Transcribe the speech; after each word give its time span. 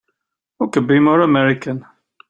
What 0.57 0.71
could 0.71 0.87
be 0.87 0.99
more 0.99 1.21
American! 1.21 1.85